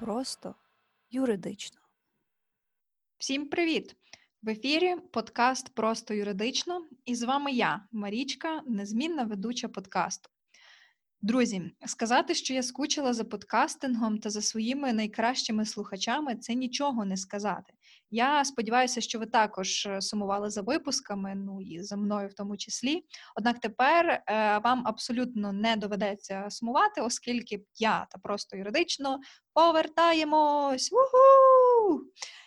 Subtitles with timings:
[0.00, 0.54] просто
[1.10, 1.80] юридично.
[3.18, 3.96] Всім привіт!
[4.42, 10.30] В ефірі подкаст Просто юридично, і з вами я, Марічка, незмінна ведуча подкасту.
[11.22, 17.16] Друзі, сказати, що я скучила за подкастингом та за своїми найкращими слухачами, це нічого не
[17.16, 17.74] сказати.
[18.10, 22.56] Я сподіваюся, що ви також е, сумували за випусками, ну і за мною в тому
[22.56, 23.04] числі.
[23.36, 24.22] Однак тепер е,
[24.64, 29.20] вам абсолютно не доведеться сумувати, оскільки я та просто юридично
[29.54, 30.92] повертаємось.
[30.92, 32.00] Уху!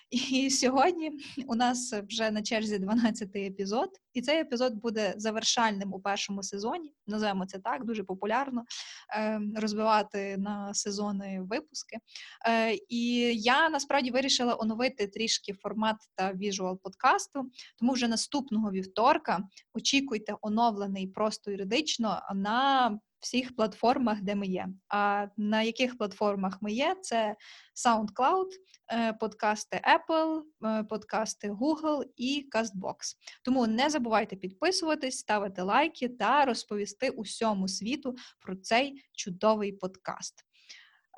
[0.10, 1.12] І сьогодні
[1.48, 6.94] у нас вже на черзі 12-й епізод, і цей епізод буде завершальним у першому сезоні.
[7.08, 8.64] Називаємо це так, дуже популярно
[9.16, 11.98] ем, розбивати на сезони випуски.
[12.48, 17.52] Е, і я насправді вирішила оновити трішки формат та віжуал подкасту.
[17.80, 19.40] Тому вже наступного вівторка
[19.74, 24.68] очікуйте оновлений просто юридично на всіх платформах, де ми є.
[24.88, 26.96] А на яких платформах ми є?
[27.02, 27.36] Це
[27.86, 28.48] SoundCloud,
[28.94, 32.96] е, подкасти Apple, е, подкасти Google і CastBox.
[33.44, 40.46] Тому не забувайте підписуватись, ставити лайки та розповісти усьому світу про цей чудовий подкаст.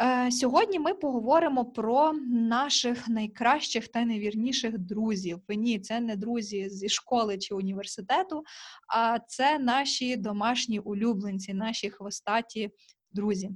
[0.02, 5.40] Е, сьогодні ми поговоримо про наших найкращих та найвірніших друзів.
[5.50, 8.44] Ні, це не друзі зі школи чи університету,
[8.96, 12.70] а це наші домашні улюбленці, наші хвостаті
[13.12, 13.52] друзі.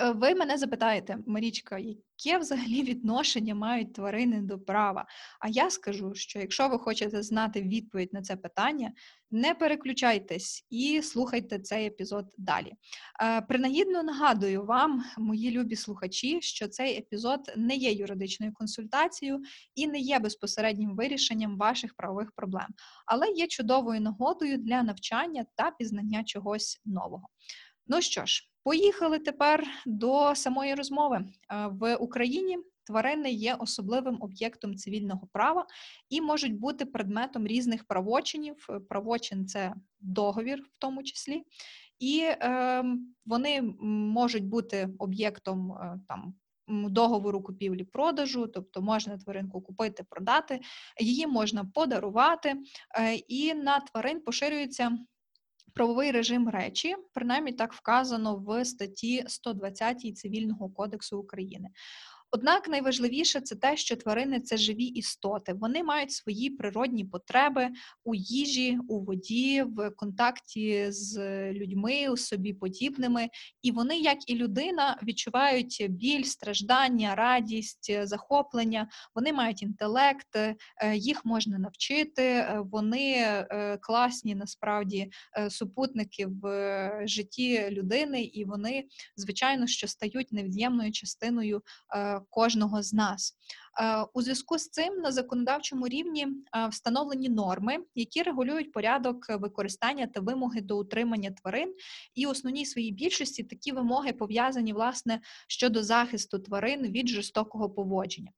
[0.00, 5.06] Е, ви мене запитаєте, Марічка, яке взагалі відношення мають тварини до права?
[5.40, 8.92] А я скажу, що якщо ви хочете знати відповідь на це питання,
[9.30, 12.72] не переключайтесь і слухайте цей епізод далі.
[13.22, 19.42] Е, принагідно нагадую вам, мої любі слухачі, що цей епізод не є юридичною консультацією
[19.74, 22.68] і не є безпосереднім вирішенням ваших правових проблем,
[23.06, 27.28] але є чудовою нагодою для навчання та пізнання чогось нового.
[27.86, 32.58] Ну що ж, поїхали тепер до самої розмови е, в Україні.
[32.86, 35.66] Тварини є особливим об'єктом цивільного права
[36.10, 38.66] і можуть бути предметом різних правочинів.
[38.70, 41.42] Е, правочин це договір, в тому числі,
[41.98, 42.84] і е,
[43.26, 46.34] вони можуть бути об'єктом е, там.
[46.70, 50.60] Договору купівлі-продажу, тобто можна тваринку купити, продати,
[51.00, 52.54] її можна подарувати,
[53.28, 54.98] і на тварин поширюється
[55.74, 61.68] правовий режим речі, принаймні так вказано в статті 120 Цивільного кодексу України.
[62.30, 65.52] Однак найважливіше це те, що тварини це живі істоти.
[65.52, 67.68] Вони мають свої природні потреби
[68.04, 71.18] у їжі, у воді, в контакті з
[71.52, 73.28] людьми, з собі подібними.
[73.62, 78.88] І вони, як і людина, відчувають біль, страждання, радість, захоплення.
[79.14, 80.56] Вони мають інтелект, е,
[80.94, 82.22] їх можна навчити.
[82.22, 85.10] Е, вони е, класні насправді
[85.48, 88.84] супутники в житті людини, і вони,
[89.16, 91.62] звичайно, що стають невід'ємною частиною
[92.30, 93.34] кожного з нас.
[93.80, 100.06] Е, у зв'язку з цим на законодавчому рівні е, встановлені норми, які регулюють порядок використання
[100.06, 101.74] та вимоги до утримання тварин,
[102.14, 108.30] і основній своїй більшості такі вимоги пов'язані власне щодо захисту тварин від жорстокого поводження.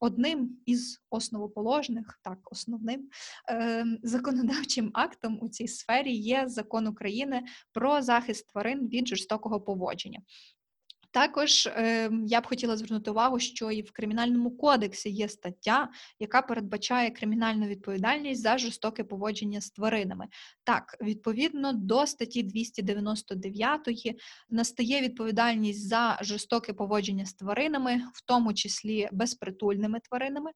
[0.00, 3.08] Одним із основоположних, так, основним
[3.50, 10.20] е, законодавчим актом у цій сфері є закон України про захист тварин від жорстокого поводження.
[11.12, 16.42] Також е, я б хотіла звернути увагу, що і в кримінальному кодексі є стаття, яка
[16.42, 20.26] передбачає кримінальну відповідальність за жорстоке поводження з тваринами.
[20.64, 23.80] Так, відповідно до статті 299
[24.50, 30.50] настає відповідальність за жорстоке поводження з тваринами, в тому числі безпритульними тваринами.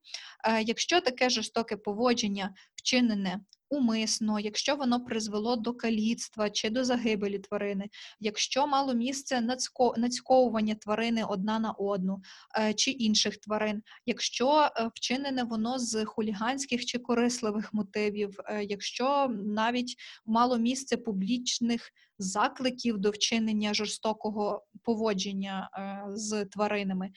[0.45, 3.41] Е, якщо таке жорстоке поводження вчинене
[3.71, 7.89] умисно, якщо воно призвело до каліцтва чи до загибелі тварини,
[8.21, 9.49] якщо мало місце
[9.97, 12.23] нацьковування тварини одна на одну
[12.59, 19.29] е, чи інших тварин, якщо е, вчинене воно з хуліганських чи корисливих мотивів, е, якщо
[19.45, 25.71] навіть мало місце публічних закликів до вчинення жорстокого поводження
[26.15, 27.11] з тваринами,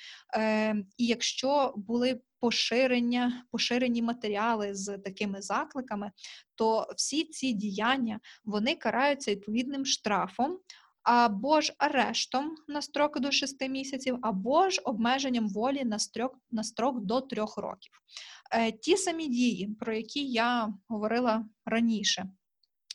[0.97, 6.11] і якщо були поширення, поширені матеріали з такими закликами,
[6.55, 10.59] то всі ці діяння вони караються відповідним штрафом.
[11.03, 16.63] Або ж арештом на строк до 6 місяців, або ж обмеженням волі на строк на
[16.63, 17.91] строк до 3 років.
[18.51, 22.29] Е, ті самі дії, про які я говорила раніше,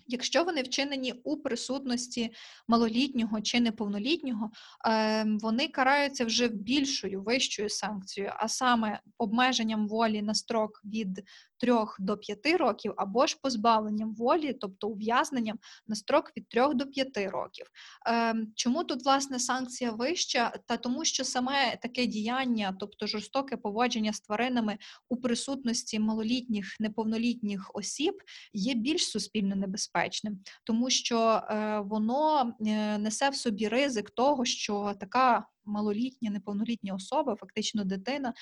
[0.06, 2.32] Якщо вони вчинені у присутності
[2.68, 4.50] малолітнього чи неповнолітнього,
[4.84, 11.24] ем, вони караються вже більшою вищою санкцією, а саме обмеженням волі на строк від
[11.64, 16.86] 3 до 5 років, або ж позбавленням волі, тобто ув'язненням на строк від 3 до
[16.86, 17.66] 5 років.
[18.06, 20.52] Ем, чому тут власне санкція вища?
[20.66, 24.78] Та тому, що саме таке діяння, тобто жорстоке поводження з тваринами
[25.08, 28.14] у присутності малолітніх неповнолітніх осіб,
[28.52, 34.94] є більш суспільно небезпечним, тому що е, воно е, несе в собі ризик того, що
[35.00, 38.34] така малолітня, неповнолітня особа, фактично дитина,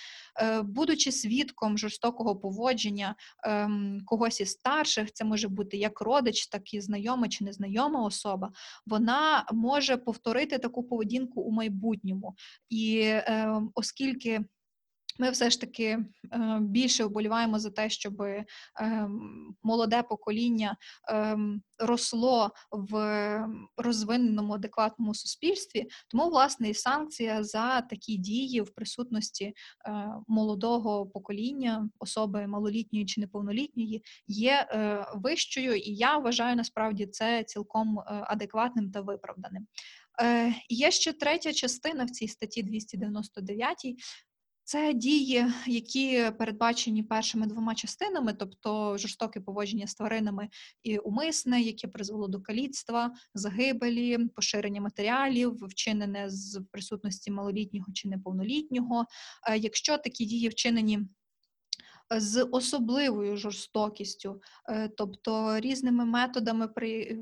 [0.42, 3.14] е, будучи свідком жорстокого поводження
[3.44, 8.52] ем, когось із старших, це може бути як родич, так і знайома чи незнайома особа,
[8.86, 12.34] вона може повторити таку поведінку у майбутньому.
[12.68, 14.40] І е, оскільки
[15.18, 16.04] ми все ж таки е,
[16.60, 18.44] більше вболіваємо за те, щоб е,
[19.62, 20.76] молоде покоління
[21.10, 21.38] е,
[21.78, 22.94] росло в
[23.76, 25.86] розвиненому адекватному суспільстві.
[26.08, 29.54] Тому власне і санкція за такі дії в присутності
[30.28, 34.68] молодого покоління, особи малолітньої чи неповнолітньої, є
[35.14, 39.66] вищою, і я вважаю насправді це цілком адекватним та виправданим.
[40.68, 43.76] Є ще третя частина в цій статті 299,
[44.64, 50.48] це дії, які передбачені першими двома частинами, тобто жорстоке поводження з тваринами
[50.82, 59.06] і умисне, яке призвело до каліцтва, загибелі, поширення матеріалів, вчинене з присутності малолітнього чи неповнолітнього.
[59.48, 61.00] Е, якщо такі дії вчинені
[62.10, 67.18] з особливою жорстокістю, е, тобто різними методами при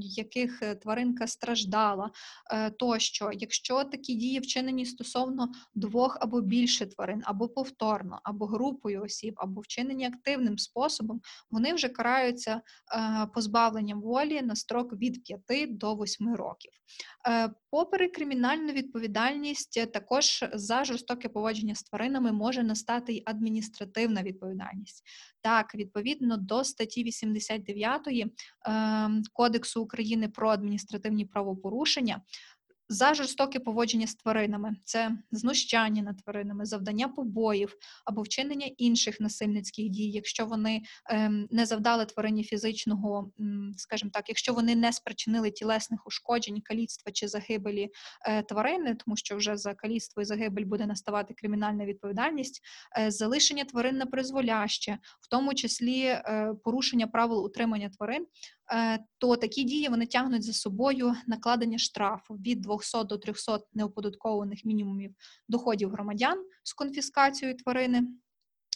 [0.00, 2.10] яких е, тваринка страждала
[2.52, 9.02] е, тощо, якщо такі дії вчинені стосовно двох або більше тварин, або повторно, або групою
[9.02, 12.60] осіб, або вчинені активним способом, вони вже караються
[12.94, 16.72] е, позбавленням волі на строк від 5 до 8 років.
[17.70, 25.04] Попри кримінальну відповідальність, також за жорстоке поводження з тваринами може настати й адміністративна відповідальність.
[25.42, 28.28] Так, відповідно до статті 89 е,
[28.64, 32.20] ем, Кодексу України про адміністративні правопорушення
[32.88, 37.74] за жорстоке поводження з тваринами, це знущання над тваринами, завдання побоїв
[38.04, 43.30] або вчинення інших насильницьких дій, якщо вони ем, не завдали тварині фізичного,
[43.76, 47.90] скажімо так, якщо вони не спричинили тілесних ушкоджень, каліцтва чи загибелі
[48.26, 52.62] е, тварини, тому що вже за каліцтво і загибель буде наставати кримінальна відповідальність,
[52.98, 58.26] е, залишення тварин на призволяще, в тому числі е, порушення правил утримання тварин.
[59.18, 65.14] То такі дії вони тягнуть за собою накладення штрафу від 200 до 300 неоподаткованих мінімумів
[65.48, 68.02] доходів громадян з конфіскацією тварини.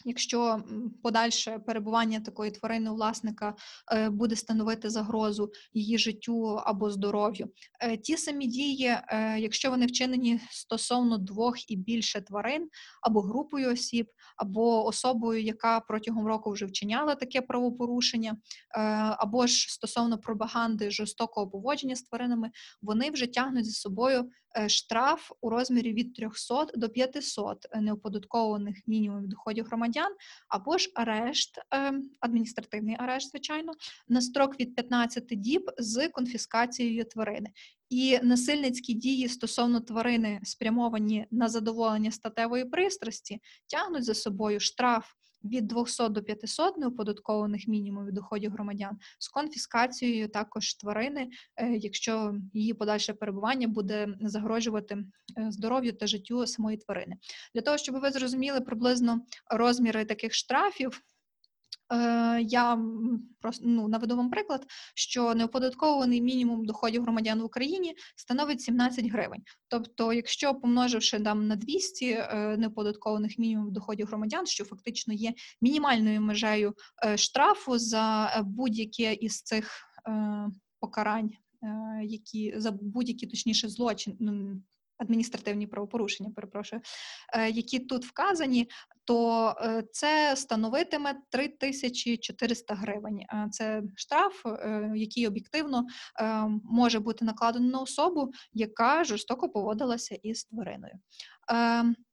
[0.07, 0.63] Якщо
[1.03, 3.55] подальше перебування такої тварини власника
[3.93, 7.47] е, буде становити загрозу її життю або здоров'ю,
[7.81, 12.69] е, ті самі дії, е, якщо вони вчинені стосовно двох і більше тварин,
[13.01, 14.07] або групою осіб,
[14.37, 18.37] або особою, яка протягом року вже вчиняла таке правопорушення,
[19.17, 22.51] або ж стосовно пропаганди жорстокого поводження з тваринами,
[22.81, 24.29] вони вже тягнуть за собою
[24.67, 30.15] штраф у розмірі від 300 до 500 неоподаткованих мінімумів доходів громадян,
[30.47, 33.73] або ж арешт, е, адміністративний арешт, звичайно,
[34.07, 37.49] на строк від 15 діб з конфіскацією тварини.
[37.89, 45.05] І насильницькі дії стосовно тварини, спрямовані на задоволення статевої пристрасті, тягнуть за собою штраф
[45.47, 52.73] від 200 до 500 неоподаткованих мінімумів доходів громадян з конфіскацією також тварини, е, якщо її
[52.73, 57.15] подальше перебування буде загрожувати е, здоров'ю та життю самої тварини.
[57.55, 61.01] Для того щоб ви зрозуміли приблизно розміри таких штрафів.
[61.93, 62.79] Е, я
[63.41, 64.65] просто ну, наведу вам приклад,
[64.95, 69.41] що неоподаткований мінімум доходів громадян в Україні становить 17 гривень.
[69.67, 76.21] Тобто, якщо помноживши там на 200 е, неоподаткованих мінімумів доходів громадян, що фактично є мінімальною
[76.21, 76.73] межею
[77.05, 79.71] е, штрафу за будь-яке із цих
[80.79, 81.31] покарань,
[82.03, 84.17] які за будь-які точніше злочин.
[84.97, 86.81] Адміністративні правопорушення, перепрошую,
[87.49, 88.69] які тут вказані,
[89.07, 93.19] то е, це становитиме 3400 гривень.
[93.51, 95.85] Це штраф, е, який об'єктивно
[96.21, 100.93] е, може бути накладений на особу, яка жорстоко поводилася із твариною.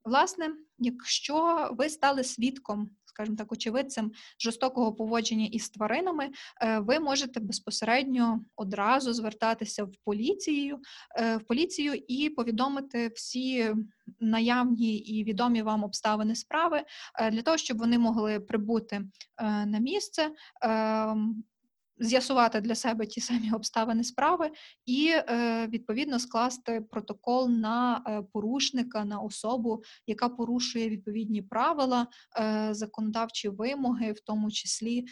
[0.05, 6.31] Власне, якщо ви стали свідком скажімо так, очевидцем жорстокого поводження із тваринами,
[6.63, 10.79] е, ви можете безпосередньо одразу звертатися в поліцію,
[11.19, 13.75] е, в поліцію і повідомити всі
[14.21, 16.83] наявні і відомі вам обставини справи
[17.21, 19.01] е, для того, щоб вони могли прибути
[19.67, 20.31] на місце.
[21.99, 24.51] З'ясувати для себе ті самі обставини справи
[24.87, 32.07] і е, відповідно скласти протокол на е, порушника, на особу, яка порушує відповідні правила,
[32.41, 35.05] е, законодавчі вимоги, в тому числі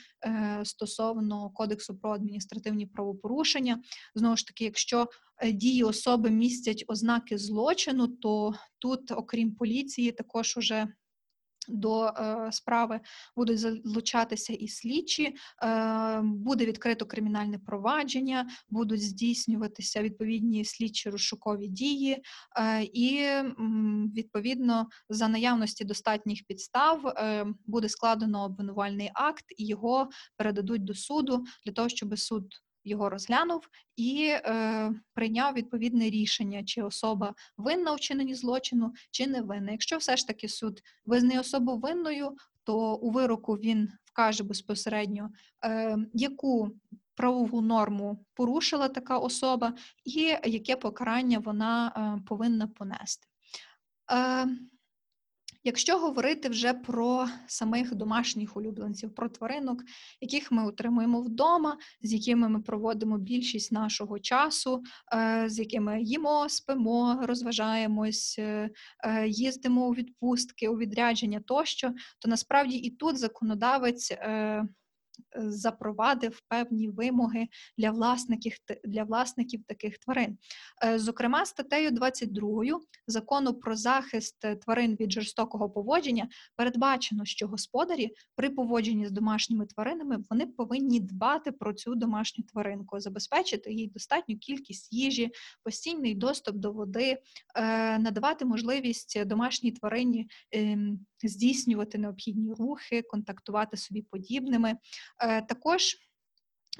[0.64, 3.82] стосовно кодексу про адміністративні правопорушення.
[4.14, 5.08] Знову ж таки, якщо
[5.52, 10.88] дії особи містять ознаки злочину, то тут, окрім поліції, також уже
[11.68, 13.00] до е, справи
[13.36, 22.22] будуть залучатися і слідчі, е, буде відкрито кримінальне провадження, будуть здійснюватися відповідні слідчі розшукові дії,
[22.58, 23.28] е, і
[24.16, 27.14] відповідно за наявності достатніх підстав
[27.66, 32.44] буде складено обвинувальний акт і його передадуть до суду для того, щоб суд
[32.84, 39.42] його розглянув і е, прийняв відповідне рішення, чи особа винна у вчиненні злочину, чи не
[39.42, 39.72] винна.
[39.72, 45.30] Якщо все ж таки суд визнає особу винною, то у вироку він вкаже безпосередньо,
[45.64, 46.70] е, яку
[47.14, 49.74] правову норму порушила така особа,
[50.04, 53.26] і яке покарання вона е, повинна понести.
[54.12, 54.46] Е,
[55.64, 59.82] Якщо говорити вже про самих домашніх улюбленців, про тваринок,
[60.20, 64.82] яких ми утримуємо вдома, з якими ми проводимо більшість нашого часу,
[65.14, 68.70] е, з якими їмо, спимо, розважаємось, е,
[69.04, 74.12] е, їздимо у відпустки, у відрядження тощо, то насправді і тут законодавець
[75.36, 80.38] запровадив певні вимоги для власників для власників таких тварин.
[80.84, 88.50] Е, зокрема, статтею 22 закону про захист тварин від жорстокого поводження передбачено, що господарі при
[88.50, 94.92] поводженні з домашніми тваринами вони повинні дбати про цю домашню тваринку, забезпечити їй достатню кількість
[94.92, 95.30] їжі,
[95.64, 97.18] постійний доступ до води,
[97.56, 104.76] е, надавати можливість домашній тварині ем, здійснювати необхідні рухи, контактувати собі подібними.
[105.20, 105.96] Е, також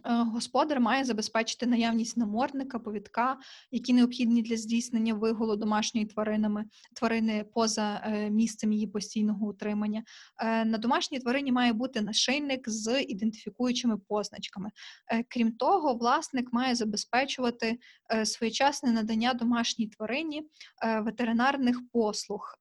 [0.04, 3.38] е, Господар має забезпечити наявність намордника, повідка,
[3.70, 10.02] які необхідні для здійснення виголу домашньої тваринами, тварини поза е, місцем її постійного утримання.
[10.42, 14.70] На домашній тварині має бути нашийник з ідентифікуючими позначками.
[15.28, 17.78] Крім того, власник має забезпечувати
[18.24, 20.42] своєчасне надання домашній тварині
[21.04, 22.58] ветеринарних послуг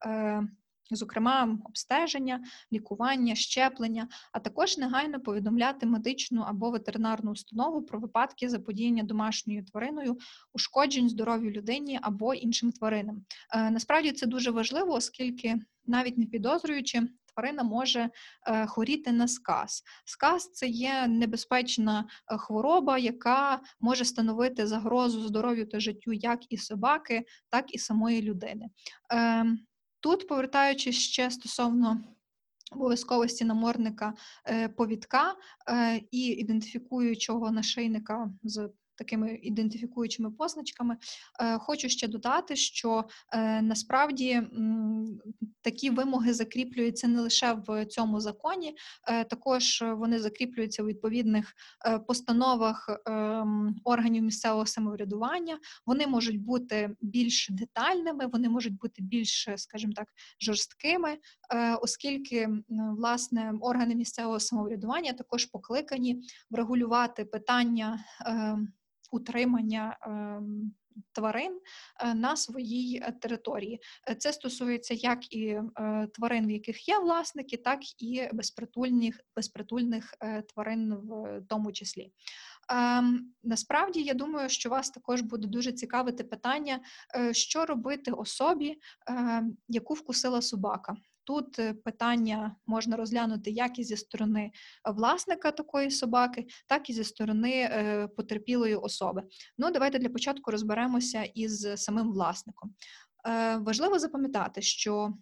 [0.96, 2.44] зокрема обстеження,
[2.74, 10.18] лікування, щеплення, а також негайно повідомляти медичну або ветеринарну установу про випадки заподіяння домашньою твариною,
[10.54, 13.26] ушкоджень здоров'ю людині або іншим тваринам.
[13.54, 17.02] Е, насправді це дуже важливо, оскільки навіть не підозрюючи.
[17.34, 18.10] Тварина може
[18.48, 19.84] е, хворіти на сказ.
[20.06, 26.58] Сказ це є небезпечна е, хвороба, яка може становити загрозу здоров'ю та життю як і
[26.58, 28.70] собаки, так і самої людини.
[30.02, 32.04] Тут, повертаючись ще стосовно
[32.72, 34.14] обов'язковості наморника
[34.46, 35.36] е, повідка
[35.70, 38.70] е, і ідентифікуючого нашийника з
[39.02, 40.98] такими ідентифікуючими позначками.
[41.40, 44.42] Е, хочу ще додати, що е, насправді
[45.62, 48.76] такі вимоги закріплюються не лише в цьому законі,
[49.08, 51.54] е, також вони закріплюються у відповідних
[52.08, 55.60] постановах ем, органів місцевого самоврядування.
[55.86, 60.08] Вони можуть бути більш детальними, вони можуть бути більш, скажімо так,
[60.42, 61.18] жорсткими,
[61.82, 62.50] оскільки
[62.98, 68.00] власне органи місцевого самоврядування також покликані врегулювати питання.
[69.12, 70.74] Утримання ем,
[71.12, 71.60] тварин
[72.00, 73.82] е, на своїй е, території.
[74.10, 75.60] Е, це стосується як і
[76.14, 80.14] тварин, в яких є власники, так і безпритульних безпритульних
[80.54, 82.12] тварин в тому числі.
[82.70, 86.80] Ем, насправді я думаю, що вас також буде дуже цікавити питання,
[87.32, 90.96] що робити особі, ем, яку вкусила собака.
[91.24, 94.52] Тут е, питання можна розглянути як і зі сторони
[94.96, 99.24] власника такої собаки, так і зі сторони е, потерпілої особи.
[99.58, 102.74] Ну, давайте для початку розберемося із самим власником.
[103.28, 105.14] Е, важливо запам'ятати, що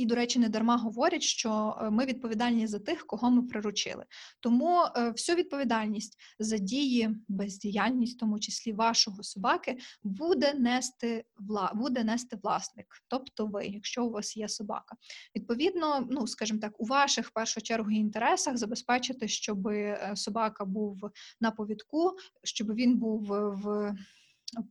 [0.00, 4.04] і, до речі, не дарма говорять, що е, ми відповідальні за тих, кого ми приручили.
[4.40, 11.72] Тому е, всю відповідальність за дії, бездіяльність, в тому числі вашого собаки, буде нести вла...
[11.74, 14.96] буде нести власник, тобто ви, якщо у вас є собака.
[15.36, 21.10] Відповідно, ну скажімо так, у ваших в першу чергу інтересах забезпечити, щоб е, собака був
[21.40, 23.94] на повідку, щоб він був в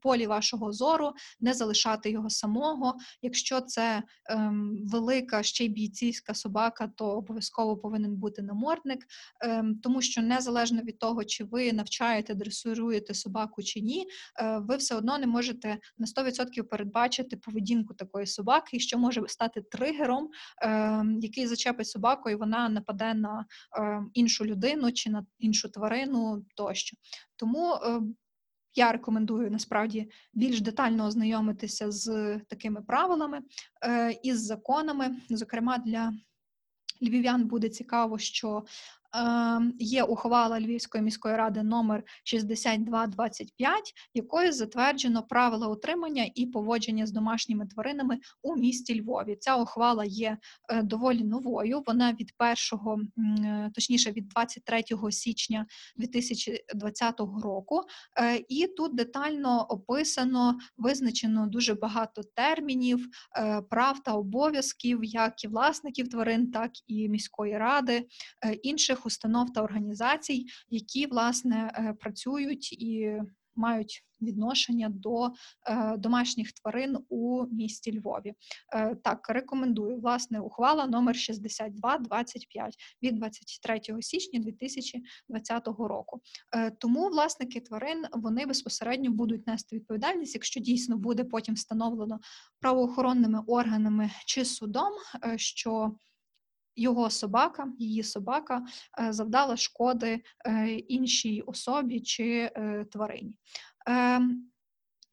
[0.02, 2.98] полі вашого зору, не залишати його самого.
[3.22, 9.06] Якщо це ем, велика ще й бійцівська собака, то обов'язково повинен бути намордник,
[9.42, 14.08] ем, тому що незалежно від того, чи ви навчаєте, дресируєте собаку чи ні,
[14.42, 19.62] е, ви все одно не можете на 100% передбачити поведінку такої собаки, що може стати
[19.62, 20.30] тригером,
[20.62, 23.46] ем, який зачепить собаку, і вона нападе на
[23.78, 26.98] ем, іншу людину чи на іншу тварину тощо.
[27.36, 28.02] Тому е,
[28.76, 33.42] я рекомендую насправді більш детально ознайомитися з такими правилами
[33.84, 35.16] е, і з законами.
[35.30, 36.14] Зокрема, для
[37.02, 38.64] львів'ян буде цікаво, що
[39.80, 47.68] є ухвала Львівської міської ради номер 6225, якою затверджено правила утримання і поводження з домашніми
[47.68, 49.38] тваринами у місті Львові.
[49.40, 50.38] Ця ухвала є
[50.70, 51.84] е, доволі новою.
[51.88, 53.10] Вона від першого, м,
[53.46, 55.66] е, точніше, від 23 січня
[55.98, 57.82] 2020 року.
[58.18, 63.08] Е, І тут детально описано, визначено дуже багато термінів,
[63.70, 68.08] прав та обов'язків, як і власників тварин, так і міської ради,
[68.46, 68.54] е,
[69.00, 73.22] інших установ та організацій, які власне е, працюють і
[73.56, 75.28] мають відношення до
[75.68, 78.34] е, домашніх тварин у місті Львові.
[78.74, 86.22] Е, Так, рекомендую власне ухвала номер 6225 від 23 січня 2020 року.
[86.80, 92.20] Тому власники тварин вони безпосередньо будуть нести відповідальність, якщо дійсно буде потім встановлено
[92.60, 94.94] правоохоронними органами чи судом,
[95.36, 95.92] що
[96.80, 98.66] його собака, її собака
[99.00, 103.34] е, завдала шкоди е, іншій особі чи е, тварині.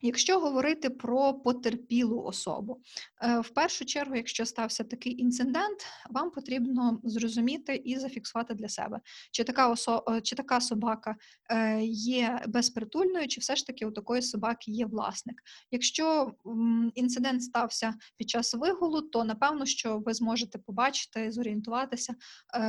[0.01, 2.81] Якщо говорити про потерпілу особу,
[3.23, 9.01] е, в першу чергу, якщо стався такий інцидент, вам потрібно зрозуміти і зафіксувати для себе,
[9.33, 10.05] чи така осо...
[10.11, 11.17] е, чи така собака
[11.51, 15.43] е, є безпритульною, чи все ж таки у такої собаки є власник.
[15.71, 16.33] Якщо
[16.95, 22.15] інцидент стався під час вигулу, то напевно, що ви зможете побачити, зорієнтуватися,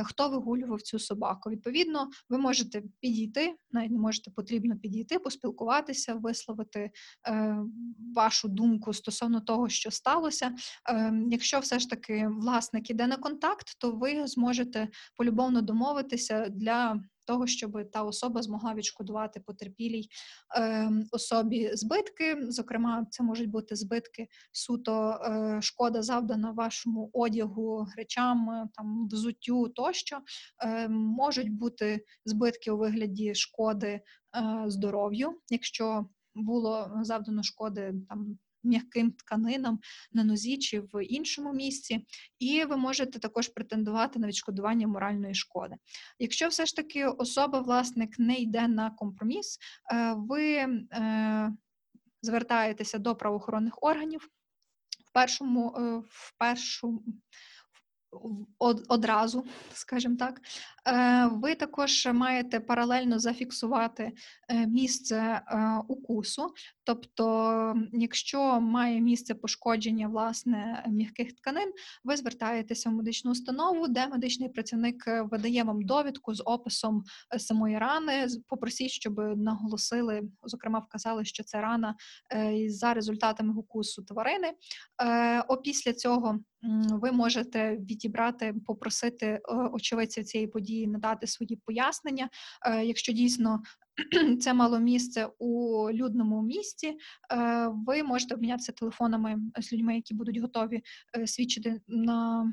[0.04, 1.50] хто вигулював цю собаку.
[1.50, 6.90] Відповідно, ви можете підійти, навіть не можете потрібно підійти, поспілкуватися, висловити
[8.14, 10.54] вашу думку стосовно того, що сталося.
[10.90, 17.00] Е, Якщо все ж таки власник іде на контакт, то ви зможете полюбовно домовитися для
[17.26, 20.08] того, щоб та особа змогла відшкодувати потерпілій
[20.58, 22.36] е, особі збитки.
[22.48, 29.68] Зокрема, це можуть бути збитки суто е, шкода завдана вашому одягу, речам, е, там взуттю
[29.68, 30.18] тощо.
[30.64, 34.02] Е, можуть бути збитки у вигляді шкоди е,
[34.66, 36.06] здоров'ю, якщо
[36.38, 38.38] було завдано шкоди там.
[38.64, 39.80] М'яким тканинам
[40.12, 42.06] на нозі чи в іншому місці,
[42.38, 45.76] і ви можете також претендувати на відшкодування моральної шкоди.
[46.18, 49.58] Якщо все ж таки особа, власник не йде на компроміс,
[49.92, 51.52] е, ви е,
[52.22, 54.28] звертаєтеся до правоохоронних органів
[55.04, 57.02] в першому, е, в першу
[58.88, 60.40] одразу, скажімо так,
[61.32, 64.12] ви також маєте паралельно зафіксувати
[64.48, 65.42] е, місце е,
[65.88, 66.54] укусу.
[66.84, 71.72] Тобто, якщо має місце пошкодження власне м'яких тканин,
[72.04, 77.38] ви звертаєтеся в медичну установу, де медичний працівник е, видає вам довідку з описом е,
[77.38, 78.26] самої рани.
[78.48, 81.94] Попросіть, щоб наголосили, зокрема, вказали, що це рана
[82.32, 84.52] е, за результатами укусу тварини.
[85.02, 86.38] Е, Опісля цього
[86.90, 89.40] ви можете відібрати, попросити е,
[89.72, 92.28] очевидців цієї події надати свої пояснення.
[92.66, 93.62] Е, Якщо дійсно
[94.40, 96.96] це мало місце у людному місці,
[97.32, 100.82] е, ви можете обмінятися телефонами з людьми, які будуть готові
[101.18, 102.46] е, свідчити на.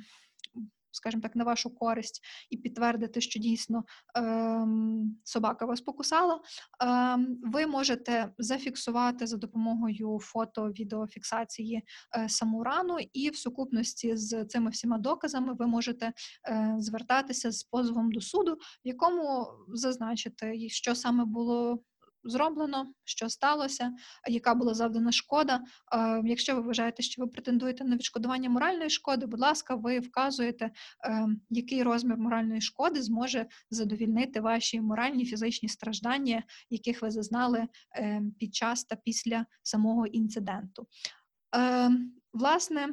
[0.95, 3.83] Скажімо так, на вашу користь і підтвердити, що дійсно
[4.15, 6.41] ем, собака вас покусала,
[6.81, 11.83] ем, ви можете зафіксувати за допомогою фото відеофіксації
[12.17, 16.13] е, саму рану, і в сукупності з цими всіма доказами ви можете
[16.49, 21.79] е, звертатися з позовом до суду, в якому зазначити, що саме було
[22.25, 23.91] зроблено, що сталося,
[24.27, 25.61] яка була завдана шкода.
[26.23, 30.71] Якщо ви вважаєте, що ви претендуєте на відшкодування моральної шкоди, будь ласка, ви вказуєте,
[31.05, 38.21] е, який розмір моральної шкоди зможе задовільнити ваші моральні фізичні страждання, яких ви зазнали е,
[38.39, 40.87] під час та після самого інциденту.
[41.55, 41.89] Е,
[42.33, 42.87] Власне,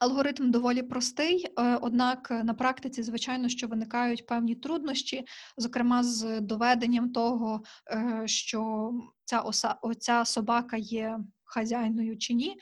[0.00, 5.24] Алгоритм доволі простий, е, однак е, на практиці, звичайно, що виникають певні труднощі,
[5.56, 8.92] зокрема з доведенням того, е, що
[9.24, 12.56] ця оса, оця собака є хазяйною чи ні.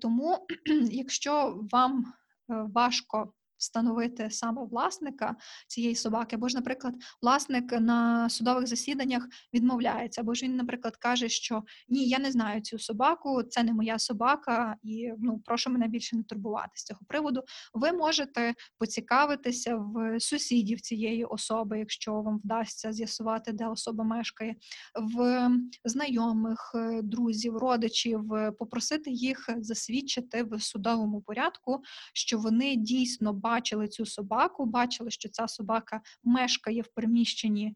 [0.00, 0.46] Тому,
[0.90, 2.12] якщо вам
[2.48, 3.32] важко
[3.62, 10.44] встановити саме власника цієї собаки, або ж, наприклад, власник на судових засіданнях відмовляється, або ж
[10.44, 15.12] він, наприклад, каже, що ні, я не знаю цю собаку, це не моя собака, і
[15.18, 17.42] ну прошу мене більше не турбувати з цього приводу.
[17.74, 24.56] Ви можете поцікавитися в сусідів цієї особи, якщо вам вдасться з'ясувати, де особа мешкає,
[24.94, 25.48] в
[25.84, 31.82] знайомих, е, друзів, родичів, е, попросити їх засвідчити в судовому порядку,
[32.14, 37.74] що вони дійсно бачили цю собаку, бачили, що ця собака мешкає в приміщенні е,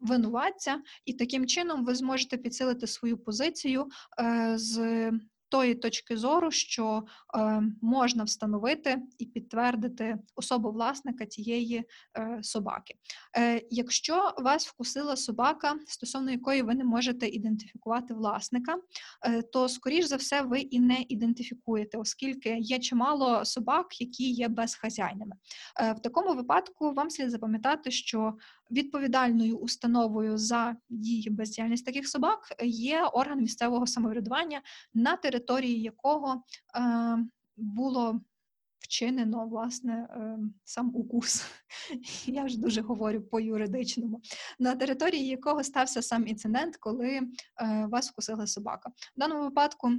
[0.00, 3.86] винуватця, і таким чином ви зможете підсилити свою позицію
[4.20, 4.78] е, з
[5.48, 11.84] тої точки зору, що е, можна встановити і підтвердити особу власника цієї
[12.18, 12.94] е, собаки.
[13.36, 18.76] Е, Якщо вас вкусила собака, стосовно якої ви не можете ідентифікувати власника,
[19.52, 25.36] то скоріш за все ви і не ідентифікуєте, оскільки є чимало собак, які є безхазяйними.
[25.96, 28.34] В такому випадку вам слід запам'ятати, що
[28.70, 34.62] відповідальною установою за дії бездіяльність таких собак є орган місцевого самоврядування,
[34.94, 35.37] на території
[35.82, 36.42] якого
[36.76, 37.18] е,
[37.56, 38.20] було
[38.78, 41.44] вчинено власне е, сам укус.
[42.26, 44.20] Я ж дуже говорю по юридичному,
[44.58, 47.26] на території якого стався сам інцидент, коли е,
[47.86, 48.90] вас вкусила собака.
[49.16, 49.90] В даному випадку.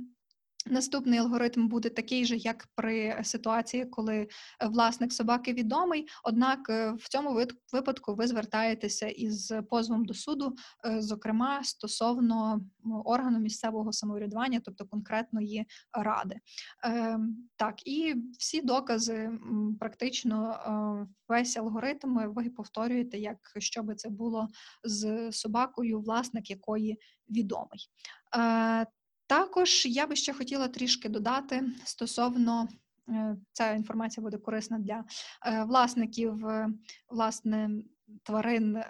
[0.65, 4.27] Наступний алгоритм буде такий же, як при ситуації, коли е,
[4.67, 6.07] власник собаки відомий.
[6.23, 12.61] Однак е, в цьому випадку ви звертаєтеся із позовом до суду, е, зокрема стосовно
[13.05, 16.35] органу місцевого самоврядування, тобто конкретної ради.
[16.83, 19.31] Ем, так, і всі докази,
[19.79, 24.47] практично весь алгоритм ви повторюєте, як що би це було
[24.83, 27.89] з собакою, власник якої відомий.
[29.29, 32.67] Також я би ще хотіла трішки додати стосовно
[33.09, 35.03] е, ця інформація буде корисна для
[35.45, 36.69] е, власників е,
[37.09, 37.69] власне
[38.23, 38.83] тварин,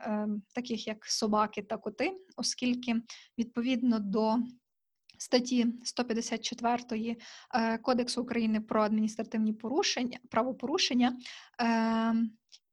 [0.56, 2.96] таких як собаки та коти, оскільки
[3.38, 4.38] відповідно до
[5.18, 7.18] статті 154
[7.82, 11.18] Кодексу України про адміністративні порушення правопорушення.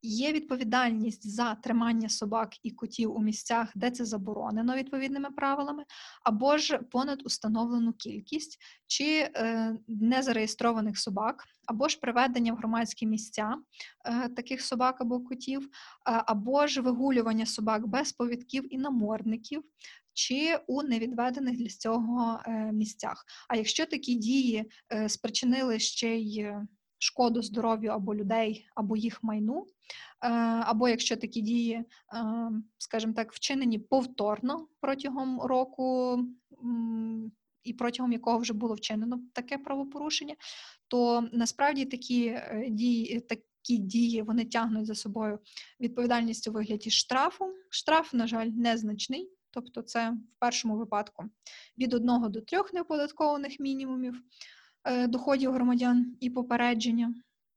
[0.02, 5.84] Є відповідальність за тримання собак і котів у місцях, де це заборонено відповідними правилами,
[6.24, 13.56] або ж понад установлену кількість чи е, незареєстрованих собак, або ж приведення в громадські місця
[14.04, 15.68] е, таких собак або котів, е,
[16.04, 19.62] або ж вигулювання собак без повідків і намордників.
[20.18, 23.24] Чи у невідведених для цього е, місцях.
[23.48, 26.52] А якщо такі дії е, спричинили ще й
[27.06, 29.66] шкоду здоров'ю або людей, або їх майну,
[30.22, 30.28] е,
[30.64, 31.84] або якщо такі дії, е,
[32.78, 36.18] скажімо так, вчинені повторно протягом року.
[37.64, 40.34] І протягом якого вже було вчинено таке правопорушення,
[40.88, 45.38] то насправді такі е, дії, такі дії вони тягнуть за собою
[45.80, 47.44] відповідальність у вигляді штрафу.
[47.70, 51.24] Штраф, на жаль, незначний, тобто це в першому випадку
[51.78, 54.22] від одного до трьох неоподаткованих мінімумів.
[54.86, 57.14] Е, доходів громадян і попередження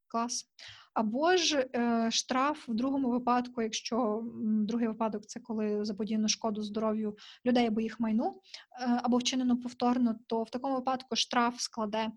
[0.08, 0.46] клас.
[0.94, 7.18] Або ж е, штраф в другому випадку, якщо другий випадок це коли заподіяно шкоду здоров'ю
[7.46, 8.42] людей або їх майну,
[8.82, 12.08] е, або вчинено повторно, то в такому випадку штраф складе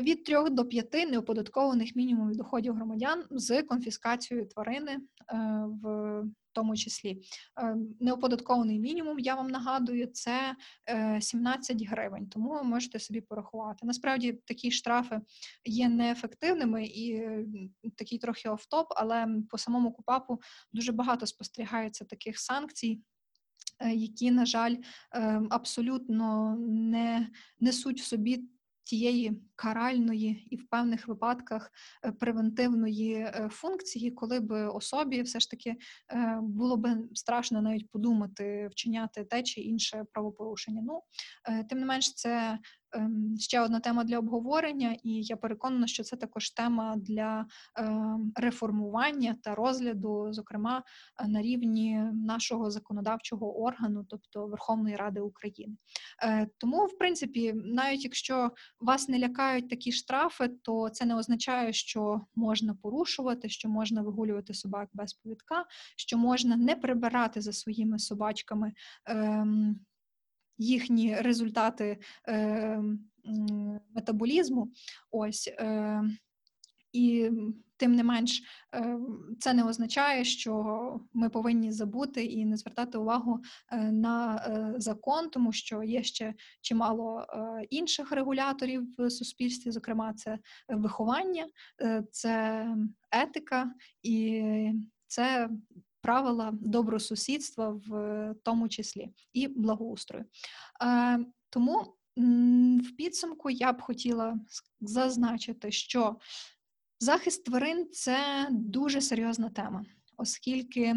[0.00, 4.98] від 3 до 5 неоподаткованих мінімумів доходів громадян з конфіскацією тварини
[5.66, 6.22] в
[6.54, 7.22] тому числі.
[7.62, 10.56] Е, неоподаткований мінімум, я вам нагадую, це
[11.20, 13.86] 17 е, гривень, тому ви можете собі порахувати.
[13.86, 15.20] Насправді такі штрафи
[15.64, 17.28] є неефективними і
[17.96, 20.40] такий трохи офтоп, але по самому КУПАПу
[20.72, 23.00] дуже багато спостерігається таких санкцій.
[23.80, 24.76] Е, які, на жаль,
[25.50, 28.44] абсолютно не несуть в собі
[28.84, 31.70] тієї каральної і в певних випадках
[32.04, 35.76] е, превентивної е, функції, коли б особі все ж таки
[36.12, 40.82] е, було б страшно навіть подумати вчиняти те чи інше правопорушення.
[40.84, 41.02] Ну
[41.68, 42.58] тим не менш, це
[43.38, 49.36] ще одна тема для обговорення, і я переконана, що це також тема для ем, реформування
[49.42, 50.82] та розгляду, зокрема
[51.20, 55.76] е, на рівні нашого законодавчого органу, тобто Верховної Ради України.
[56.22, 61.72] Е, тому, в принципі, навіть якщо вас не лякають такі штрафи, то це не означає,
[61.72, 65.64] що можна порушувати, що можна вигулювати собак без повідка,
[65.96, 68.72] що можна не прибирати за своїми собачками.
[70.58, 72.82] Їхні результати е,
[73.94, 74.72] метаболізму.
[75.10, 75.48] Ось.
[75.48, 76.02] Е,
[76.92, 77.30] І
[77.76, 78.42] тим не менш,
[78.74, 78.98] е,
[79.40, 83.40] це не означає, що ми повинні забути і не звертати увагу
[83.72, 90.14] е, на е, закон, тому що є ще чимало е, інших регуляторів в суспільстві, зокрема,
[90.14, 90.38] це
[90.68, 91.46] виховання,
[92.10, 92.66] це
[93.10, 94.42] етика і
[95.06, 95.48] це
[96.04, 100.24] правила добросусідства в тому числі і благоустрою.
[100.82, 101.18] Е,
[101.50, 101.96] Тому
[102.78, 104.40] в підсумку я б хотіла
[104.80, 106.16] зазначити, що
[107.00, 109.84] захист тварин це дуже серйозна тема,
[110.16, 110.94] оскільки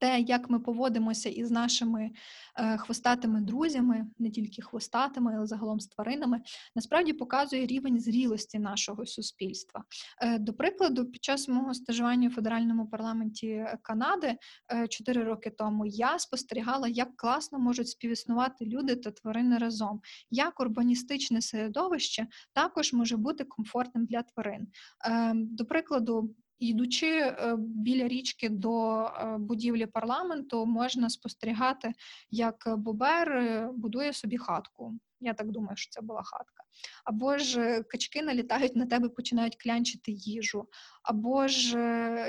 [0.00, 2.10] те, як ми поводимося із нашими
[2.56, 6.40] е, хвостатими друзями, не тільки хвостатими, але загалом з тваринами,
[6.76, 9.84] насправді показує рівень зрілості нашого суспільства.
[10.22, 14.36] Е, До прикладу, під час мого стажування у федеральному парламенті е, Канади
[14.72, 20.60] е, 4 роки тому я спостерігала, як класно можуть співіснувати люди та тварини разом, як
[20.60, 24.68] урбаністичне середовище також може бути комфортним для тварин.
[25.06, 26.34] Е, До прикладу.
[26.60, 31.92] Йдучи е, біля річки до е, будівлі парламенту, можна спостерігати,
[32.30, 34.94] як Бобер е, будує собі хатку.
[35.20, 36.64] Я так думаю, що це була хатка.
[37.04, 40.68] Або ж качки налітають на тебе, починають клянчити їжу,
[41.02, 41.78] або ж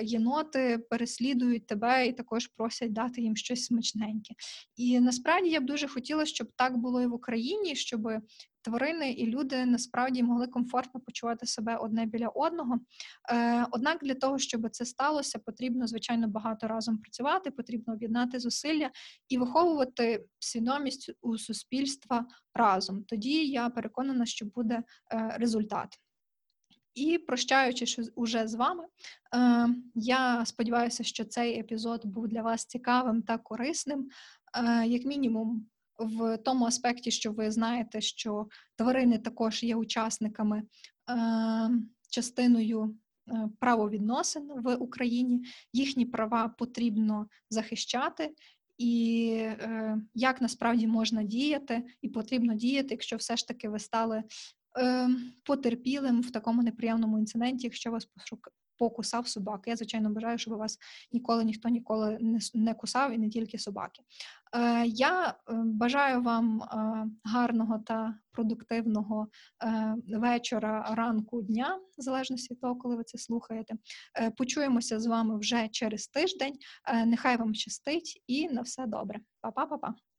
[0.03, 4.33] єноти переслідують тебе і також просять дати їм щось смачненьке.
[4.75, 8.07] І насправді я б дуже хотіла, щоб так було і в Україні, щоб
[8.61, 12.79] тварини і люди насправді могли комфортно почувати себе одне біля одного.
[13.31, 18.89] Е, Однак для того, щоб це сталося, потрібно звичайно багато разом працювати, потрібно об'єднати зусилля
[19.29, 23.03] і виховувати свідомість у суспільства разом.
[23.03, 25.99] Тоді я переконана, що буде е, результат.
[26.95, 28.83] І прощаючись уже з вами,
[29.35, 34.09] е, я сподіваюся, що цей епізод був для вас цікавим та корисним,
[34.85, 35.65] як мінімум,
[35.97, 40.65] в тому аспекті, що ви знаєте, що тварини також є учасниками, е,
[42.09, 42.95] частиною
[43.27, 45.45] е, правовідносин в Україні.
[45.73, 48.33] Їхні права потрібно захищати.
[48.77, 54.23] І е, як насправді можна діяти, і потрібно діяти, якщо все ж таки ви стали
[54.79, 55.09] е,
[55.43, 58.05] потерпілим в такому неприємному інциденті, якщо вас
[58.81, 59.61] покусав собака.
[59.65, 60.79] Я, звичайно, бажаю, щоб вас
[61.11, 64.01] ніколи ніхто ніколи не, не кусав і не тільки собаки.
[64.55, 65.33] Е, я е,
[65.65, 66.67] бажаю вам е,
[67.23, 69.27] гарного та продуктивного
[69.63, 73.75] е, вечора, ранку, дня, в залежності від того, коли ви це слухаєте.
[74.19, 76.55] Е, почуємося з вами вже через тиждень.
[76.87, 79.19] Е, нехай вам щастить і на все добре.
[79.41, 80.10] Па-па-па-па.